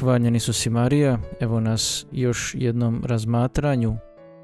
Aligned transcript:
Hvaljeni 0.00 0.40
su 0.40 0.52
si 0.52 0.70
Marija, 0.70 1.18
evo 1.40 1.60
nas 1.60 2.06
još 2.12 2.54
jednom 2.58 3.02
razmatranju 3.04 3.96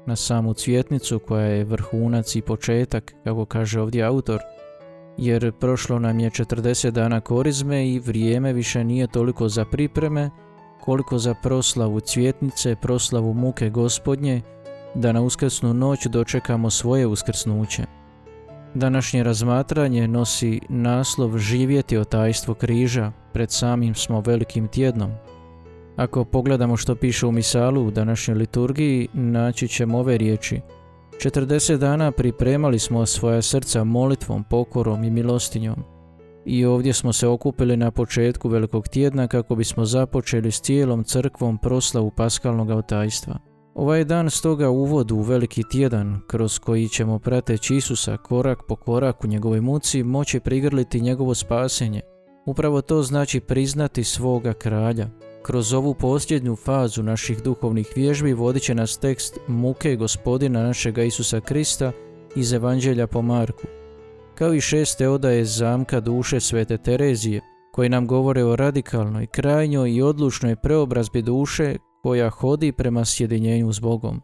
na 0.05 0.15
samu 0.15 0.53
cvjetnicu 0.53 1.19
koja 1.19 1.45
je 1.45 1.63
vrhunac 1.63 2.35
i 2.35 2.41
početak, 2.41 3.13
kako 3.23 3.45
kaže 3.45 3.81
ovdje 3.81 4.03
autor, 4.03 4.39
jer 5.17 5.51
prošlo 5.51 5.99
nam 5.99 6.19
je 6.19 6.29
40 6.29 6.91
dana 6.91 7.21
korizme 7.21 7.87
i 7.87 7.99
vrijeme 7.99 8.53
više 8.53 8.83
nije 8.83 9.07
toliko 9.07 9.49
za 9.49 9.65
pripreme, 9.65 10.29
koliko 10.81 11.17
za 11.17 11.35
proslavu 11.43 11.99
cvjetnice, 11.99 12.75
proslavu 12.81 13.33
muke 13.33 13.69
gospodnje, 13.69 14.41
da 14.95 15.11
na 15.11 15.21
uskrsnu 15.21 15.73
noć 15.73 16.05
dočekamo 16.05 16.69
svoje 16.69 17.07
uskrsnuće. 17.07 17.83
Današnje 18.73 19.23
razmatranje 19.23 20.07
nosi 20.07 20.61
naslov 20.69 21.37
živjeti 21.37 21.97
o 21.97 22.03
tajstvu 22.03 22.55
križa 22.55 23.11
pred 23.33 23.51
samim 23.51 23.95
smo 23.95 24.21
velikim 24.21 24.67
tjednom. 24.67 25.11
Ako 25.95 26.25
pogledamo 26.25 26.77
što 26.77 26.95
piše 26.95 27.25
u 27.25 27.31
misalu 27.31 27.87
u 27.87 27.91
današnjoj 27.91 28.37
liturgiji, 28.37 29.07
naći 29.13 29.67
ćemo 29.67 29.99
ove 29.99 30.17
riječi. 30.17 30.61
40 31.17 31.77
dana 31.77 32.11
pripremali 32.11 32.79
smo 32.79 33.05
svoja 33.05 33.41
srca 33.41 33.83
molitvom, 33.83 34.43
pokorom 34.43 35.03
i 35.03 35.11
milostinjom. 35.11 35.75
I 36.45 36.65
ovdje 36.65 36.93
smo 36.93 37.13
se 37.13 37.27
okupili 37.27 37.77
na 37.77 37.91
početku 37.91 38.49
velikog 38.49 38.87
tjedna 38.87 39.27
kako 39.27 39.55
bismo 39.55 39.85
započeli 39.85 40.51
s 40.51 40.61
cijelom 40.61 41.03
crkvom 41.03 41.57
proslavu 41.57 42.11
paskalnog 42.11 42.69
otajstva. 42.69 43.39
Ovaj 43.75 44.03
dan 44.03 44.29
stoga 44.29 44.69
uvod 44.69 45.11
u 45.11 45.21
veliki 45.21 45.63
tjedan 45.71 46.21
kroz 46.27 46.59
koji 46.59 46.89
ćemo 46.89 47.19
prateći 47.19 47.75
Isusa 47.75 48.17
korak 48.17 48.59
po 48.67 48.75
korak 48.75 49.23
u 49.23 49.27
njegovoj 49.27 49.61
muci 49.61 50.03
moći 50.03 50.39
prigrliti 50.39 51.01
njegovo 51.01 51.35
spasenje. 51.35 52.01
Upravo 52.45 52.81
to 52.81 53.03
znači 53.03 53.39
priznati 53.39 54.03
svoga 54.03 54.53
kralja. 54.53 55.07
Kroz 55.43 55.73
ovu 55.73 55.93
posljednju 55.93 56.55
fazu 56.55 57.03
naših 57.03 57.43
duhovnih 57.43 57.87
vježbi 57.95 58.33
vodit 58.33 58.63
će 58.63 58.75
nas 58.75 58.97
tekst 58.97 59.39
muke 59.47 59.95
gospodina 59.95 60.63
našega 60.63 61.03
Isusa 61.03 61.39
Krista 61.39 61.91
iz 62.35 62.53
Evanđelja 62.53 63.07
po 63.07 63.21
Marku. 63.21 63.67
Kao 64.35 64.53
i 64.53 64.61
šeste 64.61 65.09
odaje 65.09 65.45
zamka 65.45 65.99
duše 65.99 66.39
svete 66.39 66.77
Terezije, 66.77 67.41
koji 67.73 67.89
nam 67.89 68.07
govore 68.07 68.43
o 68.43 68.55
radikalnoj, 68.55 69.27
krajnjoj 69.27 69.91
i 69.91 70.01
odlučnoj 70.01 70.55
preobrazbi 70.55 71.21
duše 71.21 71.75
koja 72.03 72.29
hodi 72.29 72.71
prema 72.71 73.05
sjedinjenju 73.05 73.73
s 73.73 73.79
Bogom. 73.79 74.21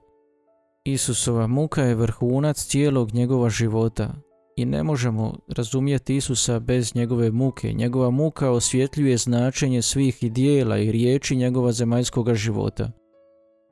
Isusova 0.84 1.48
muka 1.48 1.84
je 1.84 1.96
vrhunac 1.96 2.66
cijelog 2.66 3.14
njegova 3.14 3.50
života 3.50 4.14
i 4.60 4.66
ne 4.66 4.84
možemo 4.84 5.38
razumjeti 5.48 6.16
Isusa 6.16 6.60
bez 6.60 6.96
njegove 6.96 7.32
muke. 7.32 7.74
Njegova 7.74 8.10
muka 8.10 8.52
osvjetljuje 8.52 9.18
značenje 9.18 9.82
svih 9.82 10.24
i 10.24 10.30
dijela 10.30 10.78
i 10.78 10.92
riječi 10.92 11.36
njegova 11.36 11.72
zemaljskoga 11.72 12.36
života. 12.36 12.92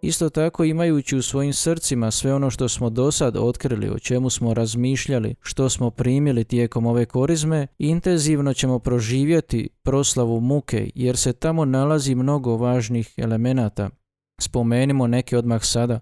Isto 0.02 0.30
tako 0.30 0.64
imajući 0.64 1.18
u 1.18 1.22
svojim 1.22 1.54
srcima 1.54 2.12
sve 2.12 2.34
ono 2.34 2.50
što 2.50 2.70
smo 2.70 2.90
do 2.90 3.12
sad 3.12 3.38
otkrili, 3.38 3.90
o 3.90 4.00
čemu 4.00 4.30
smo 4.30 4.54
razmišljali, 4.54 5.36
što 5.42 5.70
smo 5.70 5.90
primili 5.90 6.44
tijekom 6.44 6.86
ove 6.86 7.06
korizme, 7.06 7.68
intenzivno 7.78 8.54
ćemo 8.54 8.80
proživjeti 8.80 9.70
proslavu 9.84 10.40
muke 10.40 10.90
jer 10.96 11.18
se 11.18 11.34
tamo 11.34 11.66
nalazi 11.66 12.16
mnogo 12.16 12.58
važnih 12.58 13.14
elemenata. 13.18 13.90
Spomenimo 14.42 15.08
neke 15.08 15.38
odmah 15.38 15.64
sada. 15.64 16.00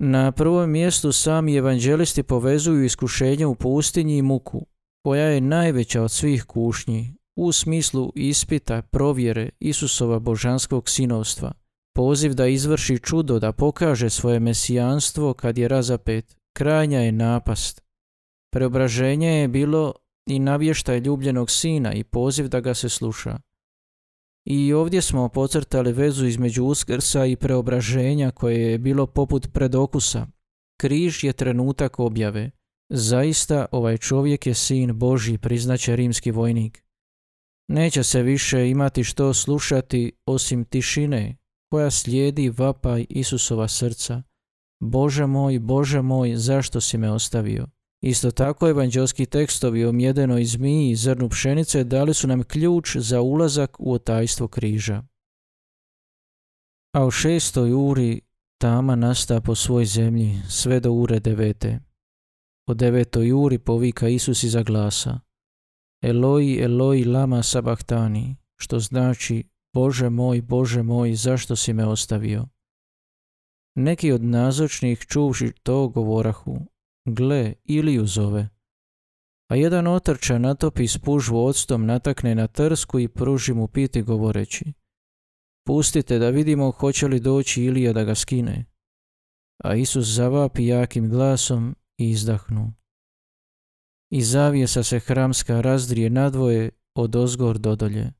Na 0.00 0.32
prvom 0.32 0.70
mjestu 0.70 1.12
sami 1.12 1.56
evanđelisti 1.56 2.22
povezuju 2.22 2.84
iskušenje 2.84 3.46
u 3.46 3.54
pustinji 3.54 4.18
i 4.18 4.22
muku, 4.22 4.66
koja 5.04 5.24
je 5.24 5.40
najveća 5.40 6.02
od 6.02 6.10
svih 6.10 6.44
kušnji, 6.44 7.14
u 7.36 7.52
smislu 7.52 8.12
ispita, 8.14 8.82
provjere 8.82 9.48
Isusova 9.60 10.18
božanskog 10.18 10.88
sinovstva– 10.88 11.52
Poziv 11.94 12.34
da 12.34 12.46
izvrši 12.46 12.98
čudo, 12.98 13.38
da 13.38 13.52
pokaže 13.52 14.10
svoje 14.10 14.40
mesijanstvo 14.40 15.34
kad 15.34 15.58
je 15.58 15.68
razapet, 15.68 16.36
krajnja 16.52 17.00
je 17.00 17.12
napast. 17.12 17.82
Preobraženje 18.52 19.28
je 19.28 19.48
bilo 19.48 19.94
i 20.26 20.38
navještaj 20.38 20.98
ljubljenog 20.98 21.50
sina 21.50 21.92
i 21.92 22.04
poziv 22.04 22.48
da 22.48 22.60
ga 22.60 22.74
se 22.74 22.88
sluša. 22.88 23.38
I 24.44 24.72
ovdje 24.72 25.02
smo 25.02 25.28
pocrtali 25.28 25.92
vezu 25.92 26.26
između 26.26 26.64
uskrsa 26.64 27.26
i 27.26 27.36
preobraženja 27.36 28.30
koje 28.30 28.70
je 28.70 28.78
bilo 28.78 29.06
poput 29.06 29.52
predokusa. 29.52 30.26
Križ 30.80 31.24
je 31.24 31.32
trenutak 31.32 31.98
objave. 31.98 32.50
Zaista 32.90 33.66
ovaj 33.72 33.98
čovjek 33.98 34.46
je 34.46 34.54
sin 34.54 34.98
Boži, 34.98 35.38
priznaće 35.38 35.96
rimski 35.96 36.30
vojnik. 36.30 36.84
Neće 37.68 38.02
se 38.02 38.22
više 38.22 38.70
imati 38.70 39.04
što 39.04 39.34
slušati 39.34 40.12
osim 40.26 40.64
tišine, 40.64 41.36
koja 41.70 41.90
slijedi 41.90 42.50
vapaj 42.50 43.06
Isusova 43.08 43.68
srca. 43.68 44.22
Bože 44.80 45.26
moj, 45.26 45.58
Bože 45.58 46.02
moj, 46.02 46.36
zašto 46.36 46.80
si 46.80 46.98
me 46.98 47.10
ostavio? 47.10 47.66
Isto 48.06 48.30
tako 48.30 48.68
evanđelski 48.68 49.26
tekstovi 49.26 49.84
o 49.84 49.92
mjedenoj 49.92 50.44
zmiji 50.44 50.90
i 50.90 50.96
zrnu 50.96 51.28
pšenice 51.28 51.84
dali 51.84 52.14
su 52.14 52.28
nam 52.28 52.42
ključ 52.42 52.96
za 52.96 53.20
ulazak 53.20 53.76
u 53.78 53.92
otajstvo 53.92 54.48
križa. 54.48 55.02
A 56.92 57.04
u 57.04 57.10
šestoj 57.10 57.72
uri 57.72 58.20
tama 58.58 58.96
nasta 58.96 59.40
po 59.40 59.54
svoj 59.54 59.84
zemlji 59.84 60.38
sve 60.48 60.80
do 60.80 60.92
ure 60.92 61.20
devete. 61.20 61.80
O 62.66 62.74
devetoj 62.74 63.32
uri 63.32 63.58
povika 63.58 64.08
Isus 64.08 64.42
iza 64.42 64.62
glasa. 64.62 65.20
Eloi, 66.02 66.58
Eloi, 66.62 67.04
lama 67.04 67.42
sabahtani, 67.42 68.36
što 68.56 68.78
znači 68.78 69.44
Bože 69.74 70.10
moj, 70.10 70.42
Bože 70.42 70.82
moj, 70.82 71.14
zašto 71.14 71.56
si 71.56 71.72
me 71.72 71.86
ostavio? 71.86 72.48
Neki 73.74 74.12
od 74.12 74.24
nazočnih 74.24 74.98
čuvši 74.98 75.52
to 75.62 75.88
govorahu, 75.88 76.73
gle, 77.04 77.54
Iliju 77.64 78.06
zove. 78.06 78.48
A 79.50 79.56
jedan 79.56 79.86
otrča 79.86 80.38
natopi 80.38 80.88
spužvu 80.88 81.46
octom, 81.46 81.86
natakne 81.86 82.34
na 82.34 82.46
trsku 82.46 82.98
i 82.98 83.08
pruži 83.08 83.54
mu 83.54 83.68
piti 83.68 84.02
govoreći. 84.02 84.72
Pustite 85.66 86.18
da 86.18 86.30
vidimo 86.30 86.70
hoće 86.70 87.08
li 87.08 87.20
doći 87.20 87.62
Ilija 87.62 87.92
da 87.92 88.04
ga 88.04 88.14
skine. 88.14 88.64
A 89.64 89.74
Isus 89.74 90.06
zavapi 90.06 90.66
jakim 90.66 91.10
glasom 91.10 91.76
i 91.98 92.10
izdahnu. 92.10 92.72
I 94.10 94.22
zavijesa 94.22 94.82
se 94.82 94.98
hramska 94.98 95.60
razdrije 95.60 96.10
nadvoje 96.10 96.70
od 96.94 97.16
ozgor 97.16 97.58
do 97.58 97.76
dolje. 97.76 98.12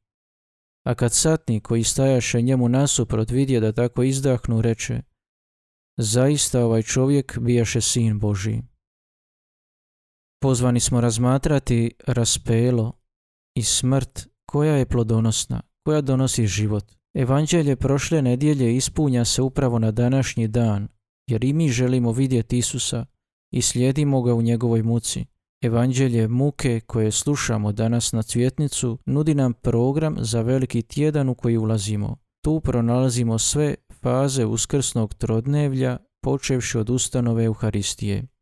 A 0.86 0.94
kad 0.94 1.12
satnik 1.12 1.62
koji 1.62 1.84
stajaše 1.84 2.42
njemu 2.42 2.68
nasuprot 2.68 3.30
vidje 3.30 3.60
da 3.60 3.72
tako 3.72 4.02
izdahnu, 4.02 4.62
reče 4.62 5.02
Zaista 5.96 6.64
ovaj 6.64 6.82
čovjek 6.82 7.38
bijaše 7.38 7.80
sin 7.80 8.18
Boži. 8.18 8.73
Pozvani 10.44 10.80
smo 10.80 11.00
razmatrati 11.00 11.90
raspelo 12.06 12.92
i 13.54 13.62
smrt 13.62 14.28
koja 14.46 14.76
je 14.76 14.86
plodonosna, 14.86 15.60
koja 15.84 16.00
donosi 16.00 16.46
život. 16.46 16.84
Evanđelje 17.14 17.76
prošle 17.76 18.22
nedjelje 18.22 18.76
ispunja 18.76 19.24
se 19.24 19.42
upravo 19.42 19.78
na 19.78 19.90
današnji 19.90 20.48
dan, 20.48 20.88
jer 21.26 21.44
i 21.44 21.52
mi 21.52 21.68
želimo 21.68 22.12
vidjeti 22.12 22.58
Isusa 22.58 23.06
i 23.52 23.62
slijedimo 23.62 24.22
ga 24.22 24.34
u 24.34 24.42
njegovoj 24.42 24.82
muci. 24.82 25.24
Evanđelje 25.62 26.28
muke 26.28 26.80
koje 26.80 27.10
slušamo 27.10 27.72
danas 27.72 28.12
na 28.12 28.22
cvjetnicu 28.22 28.98
nudi 29.06 29.34
nam 29.34 29.52
program 29.52 30.16
za 30.18 30.42
veliki 30.42 30.82
tjedan 30.82 31.28
u 31.28 31.34
koji 31.34 31.56
ulazimo. 31.56 32.16
Tu 32.42 32.60
pronalazimo 32.60 33.38
sve 33.38 33.74
faze 34.02 34.44
uskrsnog 34.44 35.14
trodnevlja 35.14 35.98
počevši 36.22 36.78
od 36.78 36.90
ustanove 36.90 37.44
Euharistije. 37.44 38.33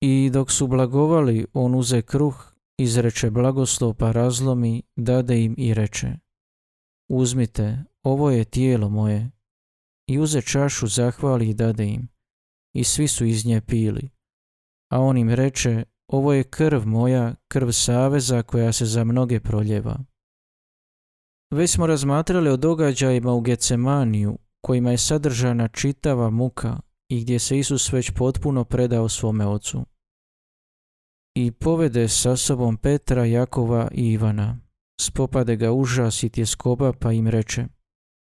I 0.00 0.30
dok 0.30 0.50
su 0.50 0.66
blagovali, 0.66 1.46
on 1.52 1.74
uze 1.74 2.02
kruh, 2.02 2.52
izreče 2.78 3.30
blagoslov 3.30 3.94
pa 3.94 4.12
razlomi, 4.12 4.82
dade 4.96 5.44
im 5.44 5.54
i 5.58 5.74
reče 5.74 6.16
Uzmite, 7.10 7.84
ovo 8.02 8.30
je 8.30 8.44
tijelo 8.44 8.88
moje. 8.88 9.30
I 10.08 10.18
uze 10.18 10.42
čašu, 10.42 10.86
zahvali 10.86 11.48
i 11.48 11.54
dade 11.54 11.86
im. 11.86 12.08
I 12.74 12.84
svi 12.84 13.08
su 13.08 13.24
iz 13.24 13.46
nje 13.46 13.60
pili. 13.60 14.10
A 14.92 15.00
on 15.00 15.18
im 15.18 15.30
reče, 15.30 15.84
ovo 16.12 16.32
je 16.32 16.44
krv 16.44 16.86
moja, 16.86 17.34
krv 17.48 17.70
saveza 17.70 18.42
koja 18.42 18.72
se 18.72 18.86
za 18.86 19.04
mnoge 19.04 19.40
proljeva. 19.40 19.98
Već 21.54 21.70
smo 21.70 21.86
razmatrali 21.86 22.50
o 22.50 22.56
događajima 22.56 23.32
u 23.32 23.40
Gecemaniju, 23.40 24.38
kojima 24.60 24.90
je 24.90 24.98
sadržana 24.98 25.68
čitava 25.68 26.30
muka 26.30 26.80
i 27.10 27.20
gdje 27.20 27.38
se 27.38 27.58
Isus 27.58 27.92
već 27.92 28.10
potpuno 28.10 28.64
predao 28.64 29.08
svome 29.08 29.46
ocu. 29.46 29.84
I 31.34 31.50
povede 31.50 32.08
sa 32.08 32.36
sobom 32.36 32.76
Petra, 32.76 33.24
Jakova 33.24 33.88
i 33.92 34.12
Ivana. 34.12 34.60
Spopade 35.00 35.56
ga 35.56 35.72
užas 35.72 36.22
i 36.22 36.30
tjeskoba 36.30 36.92
pa 36.92 37.12
im 37.12 37.28
reče 37.28 37.66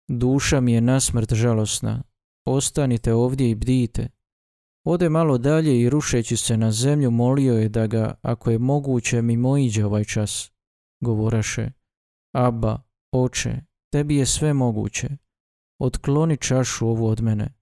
Duša 0.08 0.60
mi 0.60 0.72
je 0.72 0.80
nasmrt 0.80 1.32
žalosna, 1.32 2.02
ostanite 2.46 3.14
ovdje 3.14 3.50
i 3.50 3.54
bdijte. 3.54 4.08
Ode 4.84 5.08
malo 5.08 5.38
dalje 5.38 5.80
i 5.80 5.90
rušeći 5.90 6.36
se 6.36 6.56
na 6.56 6.72
zemlju 6.72 7.10
molio 7.10 7.54
je 7.54 7.68
da 7.68 7.86
ga, 7.86 8.14
ako 8.22 8.50
je 8.50 8.58
moguće, 8.58 9.22
mimoiđe 9.22 9.84
ovaj 9.84 10.04
čas. 10.04 10.52
Govoraše, 11.00 11.70
Abba, 12.34 12.82
oče, 13.12 13.60
tebi 13.92 14.16
je 14.16 14.26
sve 14.26 14.52
moguće. 14.52 15.08
Otkloni 15.80 16.36
čašu 16.36 16.88
ovu 16.88 17.06
od 17.06 17.22
mene. 17.22 17.54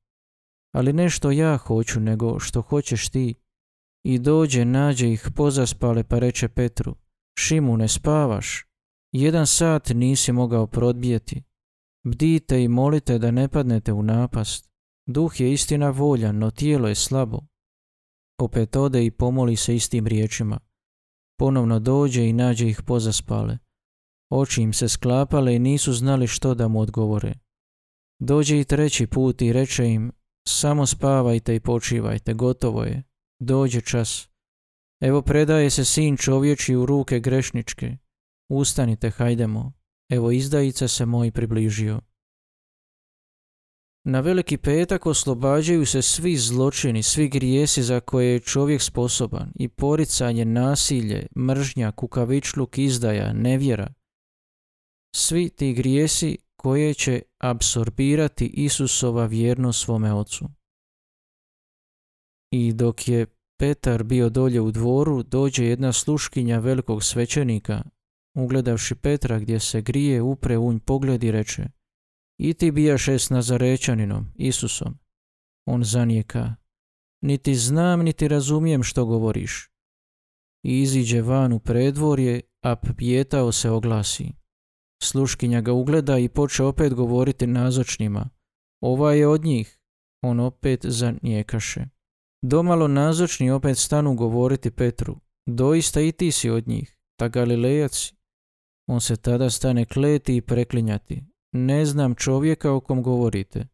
Ali 0.74 0.92
ne 0.92 1.10
što 1.10 1.30
ja 1.30 1.56
hoću, 1.56 2.00
nego 2.00 2.40
što 2.40 2.62
hoćeš 2.62 3.08
ti. 3.08 3.34
I 4.04 4.18
dođe, 4.18 4.64
nađe 4.64 5.12
ih 5.12 5.28
pozaspale 5.36 6.04
pa 6.04 6.18
reče 6.18 6.48
Petru, 6.48 6.94
Šimu, 7.38 7.76
ne 7.76 7.88
spavaš? 7.88 8.66
Jedan 9.12 9.46
sat 9.46 9.88
nisi 9.88 10.32
mogao 10.32 10.66
prodbijeti. 10.66 11.42
Bdite 12.06 12.62
i 12.62 12.68
molite 12.68 13.18
da 13.18 13.30
ne 13.30 13.48
padnete 13.48 13.92
u 13.92 14.02
napast. 14.02 14.70
Duh 15.06 15.40
je 15.40 15.52
istina 15.52 15.90
voljan, 15.90 16.38
no 16.38 16.50
tijelo 16.50 16.88
je 16.88 16.94
slabo. 16.94 17.40
Opet 18.38 18.76
ode 18.76 19.04
i 19.04 19.10
pomoli 19.10 19.56
se 19.56 19.76
istim 19.76 20.06
riječima. 20.06 20.60
Ponovno 21.38 21.80
dođe 21.80 22.28
i 22.28 22.32
nađe 22.32 22.68
ih 22.68 22.82
pozaspale. 22.82 23.58
Oči 24.30 24.62
im 24.62 24.72
se 24.72 24.88
sklapale 24.88 25.56
i 25.56 25.58
nisu 25.58 25.92
znali 25.92 26.26
što 26.26 26.54
da 26.54 26.68
mu 26.68 26.80
odgovore. 26.80 27.34
Dođe 28.18 28.60
i 28.60 28.64
treći 28.64 29.06
put 29.06 29.42
i 29.42 29.52
reče 29.52 29.86
im, 29.86 30.12
samo 30.48 30.86
spavajte 30.86 31.54
i 31.54 31.60
počivajte, 31.60 32.34
gotovo 32.34 32.84
je. 32.84 33.02
Dođe 33.40 33.80
čas. 33.80 34.28
Evo 35.00 35.22
predaje 35.22 35.70
se 35.70 35.84
sin 35.84 36.16
čovječi 36.16 36.74
u 36.74 36.86
ruke 36.86 37.20
grešničke. 37.20 37.96
Ustanite, 38.48 39.10
hajdemo. 39.10 39.72
Evo 40.08 40.30
izdajica 40.30 40.88
se 40.88 41.06
moj 41.06 41.30
približio. 41.30 42.00
Na 44.06 44.20
veliki 44.20 44.56
petak 44.56 45.06
oslobađaju 45.06 45.86
se 45.86 46.02
svi 46.02 46.36
zločini, 46.36 47.02
svi 47.02 47.28
grijesi 47.28 47.82
za 47.82 48.00
koje 48.00 48.32
je 48.32 48.40
čovjek 48.40 48.82
sposoban 48.82 49.52
i 49.54 49.68
poricanje, 49.68 50.44
nasilje, 50.44 51.26
mržnja, 51.36 51.92
kukavičluk, 51.92 52.78
izdaja, 52.78 53.32
nevjera. 53.32 53.92
Svi 55.16 55.48
ti 55.48 55.72
grijesi 55.72 56.38
koje 56.64 56.94
će 56.94 57.22
apsorbirati 57.38 58.46
Isusova 58.46 59.26
vjerno 59.26 59.72
svome 59.72 60.12
ocu. 60.12 60.48
I 62.52 62.72
dok 62.72 63.08
je 63.08 63.26
Petar 63.58 64.04
bio 64.04 64.28
dolje 64.28 64.60
u 64.60 64.70
dvoru, 64.70 65.22
dođe 65.22 65.64
jedna 65.64 65.92
sluškinja 65.92 66.58
velikog 66.58 67.04
svećenika, 67.04 67.84
ugledavši 68.36 68.94
Petra 68.94 69.38
gdje 69.38 69.60
se 69.60 69.82
grije, 69.82 70.22
upre 70.22 70.58
unj 70.58 70.78
pogled 70.78 71.24
i 71.24 71.30
reče 71.30 71.64
I 72.38 72.54
ti 72.54 72.70
bijaše 72.70 73.18
s 73.18 73.30
Nazarećaninom, 73.30 74.32
Isusom. 74.34 74.98
On 75.66 75.84
zanijeka, 75.84 76.54
niti 77.22 77.54
znam, 77.54 78.00
niti 78.00 78.28
razumijem 78.28 78.82
što 78.82 79.04
govoriš. 79.06 79.70
I 80.62 80.80
iziđe 80.80 81.22
van 81.22 81.52
u 81.52 81.58
predvorje, 81.58 82.40
a 82.62 82.76
pjetao 82.76 83.52
se 83.52 83.70
oglasi. 83.70 84.43
Sluškinja 85.02 85.60
ga 85.60 85.72
ugleda 85.72 86.18
i 86.18 86.28
poče 86.28 86.64
opet 86.64 86.94
govoriti 86.94 87.46
nazočnima. 87.46 88.30
Ova 88.82 89.12
je 89.12 89.28
od 89.28 89.44
njih. 89.44 89.80
On 90.22 90.40
opet 90.40 90.86
zanijekaše. 90.86 91.86
Domalo 92.42 92.88
nazočni 92.88 93.50
opet 93.50 93.78
stanu 93.78 94.14
govoriti 94.14 94.70
Petru. 94.70 95.20
Doista 95.46 96.00
i 96.00 96.12
ti 96.12 96.30
si 96.32 96.50
od 96.50 96.68
njih, 96.68 96.98
ta 97.18 97.28
Galilejac. 97.28 98.12
On 98.88 99.00
se 99.00 99.16
tada 99.16 99.50
stane 99.50 99.84
kleti 99.84 100.36
i 100.36 100.40
preklinjati. 100.40 101.24
Ne 101.52 101.86
znam 101.86 102.14
čovjeka 102.14 102.72
o 102.72 102.80
kom 102.80 103.02
govorite. 103.02 103.66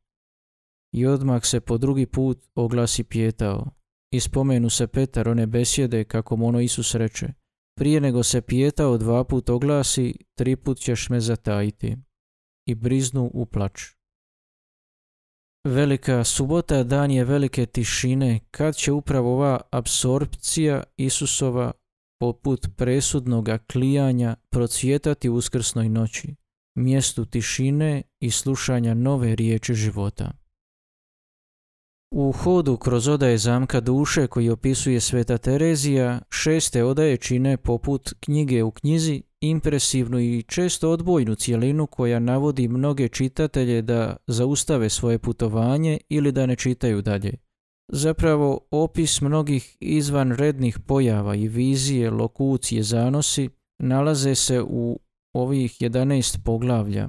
I 0.94 1.06
odmah 1.06 1.44
se 1.44 1.60
po 1.60 1.78
drugi 1.78 2.06
put 2.06 2.38
oglasi 2.54 3.04
pjetao. 3.04 3.70
I 4.12 4.20
spomenu 4.20 4.70
se 4.70 4.86
Petar 4.86 5.28
one 5.28 5.46
besjede 5.46 6.04
kako 6.04 6.36
mu 6.36 6.46
ono 6.46 6.60
Isus 6.60 6.94
reče. 6.94 7.32
Prije 7.78 8.00
nego 8.00 8.22
se 8.22 8.40
pijetao 8.40 8.98
dva 8.98 9.24
put 9.24 9.48
oglasi, 9.48 10.14
tri 10.34 10.56
put 10.56 10.78
ćeš 10.78 11.08
me 11.08 11.20
zatajiti. 11.20 11.96
I 12.66 12.74
briznu 12.74 13.30
u 13.34 13.46
plač. 13.46 13.82
Velika 15.64 16.24
subota 16.24 16.82
dan 16.84 17.10
je 17.10 17.24
velike 17.24 17.66
tišine 17.66 18.40
kad 18.50 18.76
će 18.76 18.92
upravo 18.92 19.32
ova 19.32 19.60
apsorpcija 19.70 20.82
Isusova 20.96 21.72
poput 22.20 22.66
presudnoga 22.76 23.58
klijanja 23.58 24.36
procvjetati 24.50 25.28
uskrsnoj 25.28 25.88
noći, 25.88 26.34
mjestu 26.74 27.24
tišine 27.24 28.02
i 28.20 28.30
slušanja 28.30 28.94
nove 28.94 29.36
riječi 29.36 29.74
života. 29.74 30.39
U 32.12 32.32
hodu 32.32 32.76
kroz 32.76 33.08
odaje 33.08 33.38
zamka 33.38 33.80
duše 33.80 34.26
koji 34.26 34.50
opisuje 34.50 35.00
Sveta 35.00 35.38
Terezija, 35.38 36.20
šeste 36.30 36.84
odaje 36.84 37.16
čine 37.16 37.56
poput 37.56 38.14
knjige 38.20 38.62
u 38.62 38.70
knjizi 38.70 39.22
impresivnu 39.40 40.20
i 40.20 40.42
često 40.42 40.90
odbojnu 40.90 41.34
cjelinu 41.34 41.86
koja 41.86 42.18
navodi 42.18 42.68
mnoge 42.68 43.08
čitatelje 43.08 43.82
da 43.82 44.16
zaustave 44.26 44.88
svoje 44.88 45.18
putovanje 45.18 45.98
ili 46.08 46.32
da 46.32 46.46
ne 46.46 46.56
čitaju 46.56 47.02
dalje. 47.02 47.34
Zapravo, 47.92 48.60
opis 48.70 49.20
mnogih 49.20 49.76
izvanrednih 49.80 50.78
pojava 50.78 51.34
i 51.34 51.48
vizije, 51.48 52.10
lokucije, 52.10 52.82
zanosi 52.82 53.48
nalaze 53.78 54.34
se 54.34 54.62
u 54.62 55.00
ovih 55.34 55.72
11 55.80 56.38
poglavlja, 56.44 57.08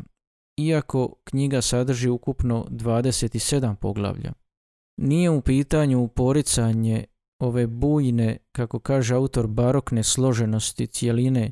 iako 0.58 1.16
knjiga 1.24 1.62
sadrži 1.62 2.10
ukupno 2.10 2.66
27 2.70 3.76
poglavlja. 3.76 4.41
Nije 4.98 5.30
u 5.30 5.42
pitanju 5.42 6.08
poricanje 6.08 7.06
ove 7.40 7.68
bujne, 7.68 8.38
kako 8.52 8.80
kaže 8.80 9.16
autor, 9.16 9.48
barokne 9.48 10.04
složenosti 10.04 10.88
cijeline, 10.88 11.52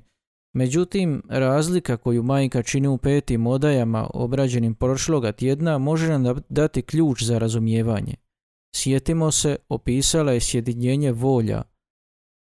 međutim 0.55 1.21
razlika 1.29 1.97
koju 1.97 2.23
majka 2.23 2.63
čini 2.63 2.87
u 2.87 2.97
petim 2.97 3.47
odajama 3.47 4.09
obrađenim 4.13 4.75
prošloga 4.75 5.31
tjedna 5.31 5.77
može 5.77 6.19
nam 6.19 6.41
dati 6.49 6.81
ključ 6.81 7.23
za 7.23 7.37
razumijevanje. 7.37 8.15
Sjetimo 8.75 9.31
se, 9.31 9.55
opisala 9.69 10.31
je 10.31 10.39
sjedinjenje 10.39 11.11
volja, 11.11 11.61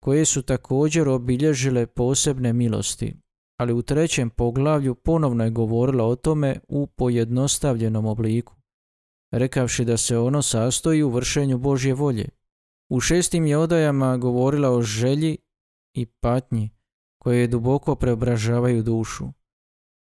koje 0.04 0.26
su 0.26 0.42
također 0.42 1.10
obilježile 1.10 1.86
posebne 1.86 2.54
milosti, 2.54 3.16
ali 3.60 3.74
u 3.74 3.82
trećem 3.82 4.30
poglavlju 4.30 4.96
ponovno 4.96 5.44
je 5.44 5.50
govorila 5.50 6.06
o 6.06 6.16
tome 6.16 6.60
u 6.68 6.88
pojednostavljenom 6.88 8.06
obliku 8.06 8.61
rekavši 9.32 9.86
da 9.86 9.98
se 9.98 10.18
ono 10.18 10.42
sastoji 10.42 11.04
u 11.04 11.10
vršenju 11.10 11.58
Božje 11.58 11.94
volje. 11.94 12.30
U 12.90 13.00
šestim 13.00 13.46
je 13.46 13.58
odajama 13.58 14.18
govorila 14.18 14.70
o 14.70 14.82
želji 14.82 15.38
i 15.94 16.06
patnji 16.06 16.70
koje 17.18 17.48
duboko 17.48 17.96
preobražavaju 17.96 18.84
dušu. 18.84 19.28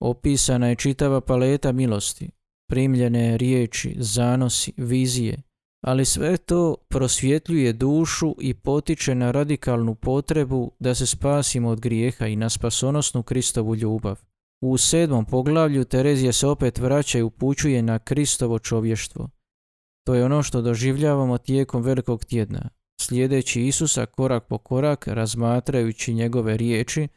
Opisana 0.01 0.69
je 0.69 0.77
čitava 0.77 1.21
paleta 1.21 1.73
milosti, 1.73 2.31
primljene 2.69 3.37
riječi, 3.37 3.97
zanosi, 3.99 4.73
vizije, 4.77 5.43
ali 5.81 6.05
sve 6.05 6.37
to 6.37 6.77
prosvjetljuje 6.89 7.73
dušu 7.73 8.35
i 8.41 8.55
potiče 8.55 9.15
na 9.15 9.31
radikalnu 9.31 9.95
potrebu 9.95 10.73
da 10.79 10.95
se 10.95 11.07
spasimo 11.07 11.69
od 11.69 11.81
grijeha 11.81 12.27
i 12.27 12.37
na 12.37 12.51
spasonosnu 12.51 13.23
Kristovu 13.23 13.75
ljubav. 13.75 14.21
U 14.61 14.77
sedmom 14.77 15.25
poglavlju 15.25 15.85
Terezija 15.85 16.33
se 16.33 16.47
opet 16.47 16.79
vraća 16.79 17.19
i 17.19 17.23
upućuje 17.23 17.83
na 17.83 17.99
Kristovo 17.99 18.59
čovještvo. 18.59 19.29
To 20.07 20.15
je 20.15 20.25
ono 20.25 20.43
što 20.43 20.63
doživljavamo 20.63 21.39
tijekom 21.39 21.83
velikog 21.83 22.25
tjedna, 22.25 22.69
slijedeći 23.01 23.67
Isusa 23.67 24.07
korak 24.07 24.47
po 24.49 24.59
korak, 24.59 25.09
razmatrajući 25.09 26.15
njegove 26.15 26.57
riječi, 26.57 27.09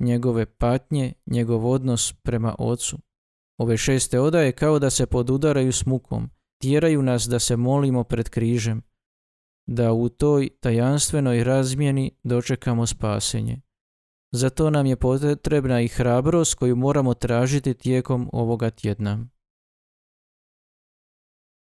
njegove 0.00 0.46
patnje, 0.46 1.12
njegov 1.26 1.70
odnos 1.70 2.12
prema 2.22 2.54
Ocu. 2.58 2.98
Ove 3.58 3.76
šeste 3.76 4.20
odaje 4.20 4.52
kao 4.52 4.78
da 4.78 4.90
se 4.90 5.06
podudaraju 5.06 5.72
s 5.72 5.86
mukom, 5.86 6.30
tjeraju 6.62 7.02
nas 7.02 7.26
da 7.28 7.38
se 7.38 7.56
molimo 7.56 8.04
pred 8.04 8.28
križem, 8.28 8.82
da 9.68 9.92
u 9.92 10.08
toj 10.08 10.48
tajanstvenoj 10.60 11.44
razmjeni 11.44 12.10
dočekamo 12.22 12.86
spasenje. 12.86 13.60
Za 14.32 14.50
to 14.50 14.70
nam 14.70 14.86
je 14.86 14.96
potrebna 14.96 15.80
i 15.80 15.88
hrabrost 15.88 16.54
koju 16.54 16.76
moramo 16.76 17.14
tražiti 17.14 17.74
tijekom 17.74 18.30
ovoga 18.32 18.70
tjedna. 18.70 19.26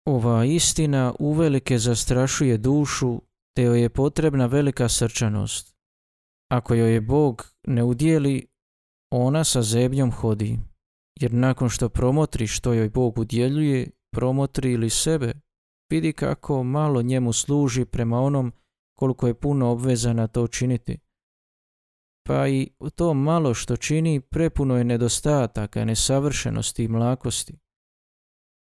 Ova 0.07 0.45
istina 0.45 1.13
uvelike 1.19 1.77
zastrašuje 1.77 2.57
dušu, 2.57 3.22
te 3.55 3.63
joj 3.63 3.81
je 3.81 3.89
potrebna 3.89 4.45
velika 4.45 4.89
srčanost. 4.89 5.75
Ako 6.51 6.74
joj 6.74 6.93
je 6.93 7.01
Bog 7.01 7.51
ne 7.67 7.84
udjeli, 7.84 8.48
ona 9.12 9.43
sa 9.43 9.62
zebnjom 9.62 10.12
hodi, 10.12 10.60
jer 11.19 11.34
nakon 11.34 11.69
što 11.69 11.89
promotri 11.89 12.48
što 12.48 12.74
joj 12.74 12.89
Bog 12.89 13.17
udjeljuje, 13.17 13.89
promotri 14.13 14.72
ili 14.72 14.89
sebe, 14.89 15.34
vidi 15.91 16.13
kako 16.13 16.63
malo 16.63 17.01
njemu 17.01 17.34
služi 17.34 17.86
prema 17.86 18.19
onom 18.19 18.53
koliko 18.98 19.27
je 19.27 19.34
puno 19.34 19.72
obvezana 19.72 20.27
to 20.27 20.48
činiti 20.48 21.04
pa 22.27 22.48
i 22.48 22.70
to 22.96 23.13
malo 23.13 23.53
što 23.53 23.77
čini 23.77 24.20
prepuno 24.20 24.77
je 24.77 24.84
nedostataka, 24.84 25.86
nesavršenosti 25.86 26.84
i 26.84 26.88
mlakosti. 26.88 27.58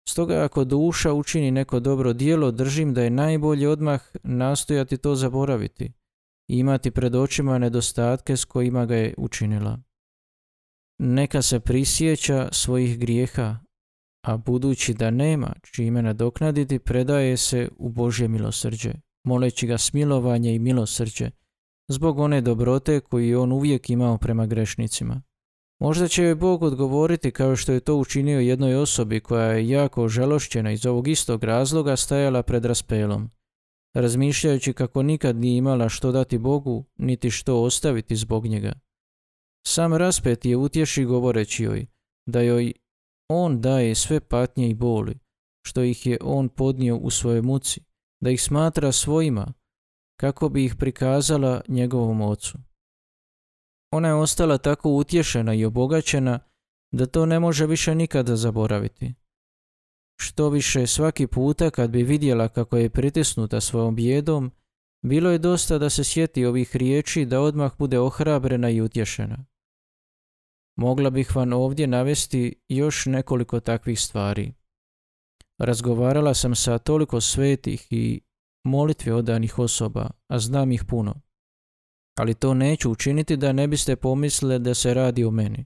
Stoga 0.09 0.43
ako 0.43 0.63
duša 0.63 1.13
učini 1.13 1.51
neko 1.51 1.79
dobro 1.79 2.13
dijelo, 2.13 2.51
držim 2.51 2.93
da 2.93 3.03
je 3.03 3.09
najbolje 3.09 3.69
odmah 3.69 4.01
nastojati 4.23 4.97
to 4.97 5.15
zaboraviti 5.15 5.91
i 6.47 6.57
imati 6.57 6.91
pred 6.91 7.15
očima 7.15 7.57
nedostatke 7.57 8.37
s 8.37 8.45
kojima 8.45 8.85
ga 8.85 8.95
je 8.95 9.13
učinila. 9.17 9.79
Neka 10.99 11.41
se 11.41 11.59
prisjeća 11.59 12.49
svojih 12.51 12.99
grijeha, 12.99 13.57
a 14.27 14.37
budući 14.37 14.93
da 14.93 15.11
nema 15.11 15.53
čime 15.61 16.01
nadoknaditi, 16.01 16.79
predaje 16.79 17.37
se 17.37 17.69
u 17.77 17.89
Božje 17.89 18.27
milosrđe, 18.27 18.93
moleći 19.23 19.67
ga 19.67 19.77
smilovanje 19.77 20.55
i 20.55 20.59
milosrđe, 20.59 21.29
zbog 21.87 22.19
one 22.19 22.41
dobrote 22.41 22.99
koju 22.99 23.27
je 23.27 23.37
on 23.37 23.51
uvijek 23.51 23.89
imao 23.89 24.17
prema 24.17 24.45
grešnicima. 24.45 25.21
Možda 25.79 26.07
će 26.07 26.23
joj 26.23 26.35
Bog 26.35 26.63
odgovoriti 26.63 27.31
kao 27.31 27.55
što 27.55 27.71
je 27.71 27.79
to 27.79 27.95
učinio 27.95 28.39
jednoj 28.39 28.75
osobi 28.75 29.19
koja 29.19 29.45
je 29.45 29.69
jako 29.69 30.07
žalošćena 30.07 30.71
iz 30.71 30.85
ovog 30.85 31.07
istog 31.07 31.43
razloga 31.43 31.95
stajala 31.95 32.43
pred 32.43 32.65
raspelom, 32.65 33.29
razmišljajući 33.95 34.73
kako 34.73 35.03
nikad 35.03 35.35
nije 35.35 35.57
imala 35.57 35.89
što 35.89 36.11
dati 36.11 36.37
Bogu, 36.37 36.85
niti 36.97 37.31
što 37.31 37.61
ostaviti 37.61 38.15
zbog 38.15 38.45
njega. 38.45 38.73
Sam 39.67 39.93
raspet 39.93 40.45
je 40.45 40.57
utješi 40.57 41.05
govoreći 41.05 41.63
joj 41.63 41.85
da 42.25 42.41
joj 42.41 42.73
on 43.29 43.61
daje 43.61 43.95
sve 43.95 44.19
patnje 44.19 44.69
i 44.69 44.73
boli, 44.73 45.19
što 45.65 45.83
ih 45.83 46.05
je 46.05 46.17
on 46.21 46.49
podnio 46.49 46.97
u 46.97 47.09
svojoj 47.09 47.41
muci, 47.41 47.81
da 48.21 48.29
ih 48.29 48.41
smatra 48.41 48.91
svojima, 48.91 49.53
kako 50.19 50.49
bi 50.49 50.65
ih 50.65 50.75
prikazala 50.75 51.61
njegovom 51.67 52.21
ocu. 52.21 52.57
Ona 53.91 54.07
je 54.07 54.13
ostala 54.13 54.57
tako 54.57 54.89
utješena 54.89 55.53
i 55.53 55.65
obogaćena 55.65 56.39
da 56.91 57.05
to 57.05 57.25
ne 57.25 57.39
može 57.39 57.65
više 57.65 57.95
nikada 57.95 58.35
zaboraviti. 58.35 59.13
Što 60.19 60.49
više 60.49 60.87
svaki 60.87 61.27
puta 61.27 61.69
kad 61.69 61.89
bi 61.89 62.03
vidjela 62.03 62.47
kako 62.47 62.77
je 62.77 62.89
pritisnuta 62.89 63.61
svojom 63.61 63.95
bijedom, 63.95 64.51
bilo 65.01 65.31
je 65.31 65.37
dosta 65.37 65.77
da 65.77 65.89
se 65.89 66.03
sjeti 66.03 66.45
ovih 66.45 66.75
riječi 66.75 67.25
da 67.25 67.41
odmah 67.41 67.77
bude 67.77 67.99
ohrabrena 67.99 68.69
i 68.69 68.81
utješena. 68.81 69.45
Mogla 70.77 71.09
bih 71.09 71.35
vam 71.35 71.53
ovdje 71.53 71.87
navesti 71.87 72.55
još 72.69 73.05
nekoliko 73.05 73.59
takvih 73.59 73.99
stvari. 73.99 74.53
Razgovarala 75.57 76.33
sam 76.33 76.55
sa 76.55 76.77
toliko 76.77 77.21
svetih 77.21 77.87
i 77.89 78.21
molitvi 78.63 79.11
odanih 79.11 79.59
osoba, 79.59 80.09
a 80.27 80.39
znam 80.39 80.71
ih 80.71 80.83
puno. 80.83 81.21
Ali 82.17 82.33
to 82.33 82.53
neću 82.53 82.91
učiniti 82.91 83.37
da 83.37 83.51
ne 83.51 83.67
biste 83.67 83.95
pomislili 83.95 84.59
da 84.59 84.73
se 84.73 84.93
radi 84.93 85.23
o 85.23 85.31
meni. 85.31 85.65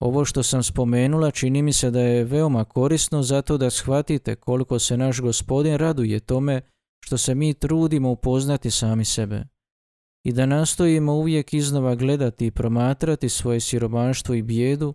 Ovo 0.00 0.24
što 0.24 0.42
sam 0.42 0.62
spomenula 0.62 1.30
čini 1.30 1.62
mi 1.62 1.72
se 1.72 1.90
da 1.90 2.00
je 2.00 2.24
veoma 2.24 2.64
korisno 2.64 3.22
zato 3.22 3.58
da 3.58 3.70
shvatite 3.70 4.34
koliko 4.34 4.78
se 4.78 4.96
naš 4.96 5.20
gospodin 5.20 5.76
raduje 5.76 6.20
tome 6.20 6.60
što 7.04 7.18
se 7.18 7.34
mi 7.34 7.54
trudimo 7.54 8.10
upoznati 8.10 8.70
sami 8.70 9.04
sebe 9.04 9.44
i 10.26 10.32
da 10.32 10.46
nastojimo 10.46 11.14
uvijek 11.14 11.54
iznova 11.54 11.94
gledati 11.94 12.46
i 12.46 12.50
promatrati 12.50 13.28
svoje 13.28 13.60
siromaštvo 13.60 14.34
i 14.34 14.42
bijedu, 14.42 14.94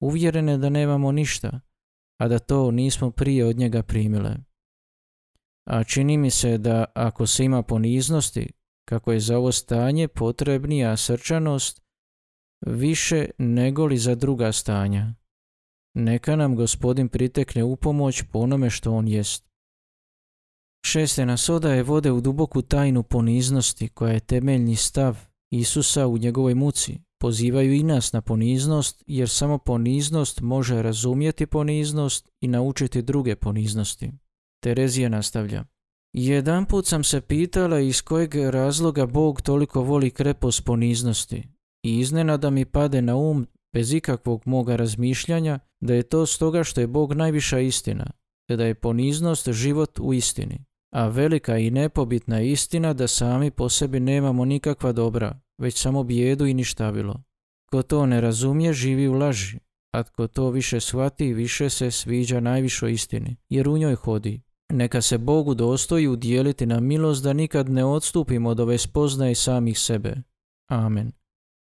uvjerene 0.00 0.58
da 0.58 0.68
nemamo 0.68 1.12
ništa, 1.12 1.60
a 2.20 2.28
da 2.28 2.38
to 2.38 2.70
nismo 2.70 3.10
prije 3.10 3.44
od 3.44 3.56
njega 3.56 3.82
primile. 3.82 4.36
A 5.68 5.84
čini 5.84 6.16
mi 6.16 6.30
se 6.30 6.58
da 6.58 6.84
ako 6.94 7.26
se 7.26 7.44
ima 7.44 7.62
poniznosti, 7.62 8.52
kako 8.84 9.12
je 9.12 9.20
za 9.20 9.38
ovo 9.38 9.52
stanje 9.52 10.08
potrebnija 10.08 10.96
srčanost, 10.96 11.82
više 12.66 13.30
nego 13.38 13.86
li 13.86 13.98
za 13.98 14.14
druga 14.14 14.52
stanja. 14.52 15.14
Neka 15.94 16.36
nam 16.36 16.56
gospodin 16.56 17.08
pritekne 17.08 17.64
u 17.64 17.76
pomoć 17.76 18.22
po 18.32 18.38
onome 18.38 18.70
što 18.70 18.92
on 18.92 19.08
jest. 19.08 19.48
Šeste 20.86 21.26
nas 21.26 21.48
odaje 21.48 21.82
vode 21.82 22.12
u 22.12 22.20
duboku 22.20 22.62
tajnu 22.62 23.02
poniznosti 23.02 23.88
koja 23.88 24.12
je 24.12 24.20
temeljni 24.20 24.76
stav 24.76 25.18
Isusa 25.50 26.06
u 26.06 26.18
njegovoj 26.18 26.54
muci. 26.54 26.98
Pozivaju 27.20 27.72
i 27.72 27.82
nas 27.82 28.12
na 28.12 28.20
poniznost 28.20 29.02
jer 29.06 29.28
samo 29.28 29.58
poniznost 29.58 30.40
može 30.40 30.82
razumjeti 30.82 31.46
poniznost 31.46 32.30
i 32.40 32.48
naučiti 32.48 33.02
druge 33.02 33.36
poniznosti. 33.36 34.12
Terezija 34.60 35.08
nastavlja. 35.08 35.64
Jedan 36.12 36.64
put 36.64 36.86
sam 36.86 37.04
se 37.04 37.20
pitala 37.20 37.80
iz 37.80 38.02
kojeg 38.02 38.34
razloga 38.34 39.06
Bog 39.06 39.40
toliko 39.40 39.82
voli 39.82 40.10
krepost 40.10 40.64
poniznosti 40.64 41.48
i 41.82 41.98
iznenada 41.98 42.50
mi 42.50 42.64
pade 42.64 43.02
na 43.02 43.16
um 43.16 43.46
bez 43.72 43.92
ikakvog 43.92 44.42
moga 44.44 44.76
razmišljanja 44.76 45.58
da 45.80 45.94
je 45.94 46.02
to 46.02 46.26
stoga 46.26 46.64
što 46.64 46.80
je 46.80 46.86
Bog 46.86 47.12
najviša 47.12 47.58
istina, 47.58 48.10
te 48.48 48.56
da 48.56 48.64
je 48.64 48.74
poniznost 48.74 49.48
život 49.48 49.98
u 50.00 50.14
istini. 50.14 50.64
A 50.94 51.08
velika 51.08 51.58
i 51.58 51.70
nepobitna 51.70 52.40
istina 52.40 52.92
da 52.92 53.08
sami 53.08 53.50
po 53.50 53.68
sebi 53.68 54.00
nemamo 54.00 54.44
nikakva 54.44 54.92
dobra, 54.92 55.40
već 55.58 55.80
samo 55.80 56.04
bijedu 56.04 56.46
i 56.46 56.54
ništavilo. 56.54 57.22
Ko 57.70 57.82
to 57.82 58.06
ne 58.06 58.20
razumije, 58.20 58.72
živi 58.72 59.08
u 59.08 59.14
laži, 59.14 59.58
a 59.92 60.02
tko 60.02 60.26
to 60.26 60.50
više 60.50 60.80
shvati, 60.80 61.34
više 61.34 61.70
se 61.70 61.90
sviđa 61.90 62.40
najvišoj 62.40 62.92
istini, 62.92 63.36
jer 63.48 63.68
u 63.68 63.78
njoj 63.78 63.94
hodi. 63.94 64.40
Neka 64.72 65.02
se 65.02 65.18
Bogu 65.18 65.54
dostoji 65.54 66.08
udjeliti 66.08 66.66
na 66.66 66.80
milost 66.80 67.22
da 67.22 67.32
nikad 67.32 67.68
ne 67.68 67.84
odstupimo 67.84 68.50
od 68.50 68.60
ove 68.60 68.78
spoznaje 68.78 69.34
samih 69.34 69.78
sebe. 69.78 70.16
Amen. 70.68 71.12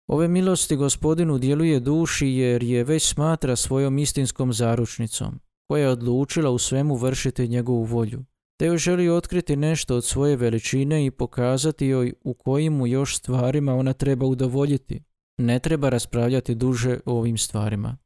Ove 0.07 0.27
milosti 0.27 0.75
gospodinu 0.75 1.37
djeluje 1.37 1.79
duši 1.79 2.27
jer 2.27 2.63
je 2.63 2.83
već 2.83 3.03
smatra 3.03 3.55
svojom 3.55 3.97
istinskom 3.97 4.53
zaručnicom, 4.53 5.39
koja 5.67 5.83
je 5.83 5.89
odlučila 5.89 6.49
u 6.49 6.57
svemu 6.57 6.95
vršiti 6.95 7.47
njegovu 7.47 7.83
volju 7.83 8.23
te 8.61 8.65
joj 8.65 8.77
želi 8.77 9.09
otkriti 9.09 9.55
nešto 9.55 9.95
od 9.95 10.05
svoje 10.05 10.35
veličine 10.35 11.05
i 11.05 11.11
pokazati 11.11 11.87
joj 11.87 12.13
u 12.23 12.33
kojim 12.33 12.73
mu 12.73 12.87
još 12.87 13.17
stvarima 13.17 13.75
ona 13.75 13.93
treba 13.93 14.25
udovoljiti. 14.25 15.03
Ne 15.37 15.59
treba 15.59 15.89
raspravljati 15.89 16.55
duže 16.55 16.99
o 17.05 17.17
ovim 17.17 17.37
stvarima. 17.37 17.97